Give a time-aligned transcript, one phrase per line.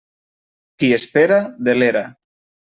[0.79, 1.39] Qui espera
[1.71, 2.05] delera.